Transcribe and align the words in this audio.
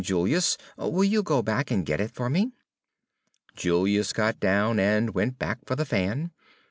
Julius, 0.03 0.57
will 0.77 1.03
you 1.03 1.21
go 1.21 1.43
back 1.43 1.69
and 1.69 1.85
get 1.85 2.01
it 2.01 2.09
for 2.09 2.27
me?" 2.27 2.53
Julius 3.55 4.13
got 4.13 4.39
down 4.39 4.79
and 4.79 5.13
went 5.13 5.37
back 5.37 5.59
for 5.67 5.75
the 5.75 5.85
fan. 5.85 6.31